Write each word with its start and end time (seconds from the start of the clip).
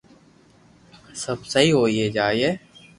سب 1.23 1.39
سھي 1.51 1.67
ھوئي 1.77 2.03
جائين 2.15 2.53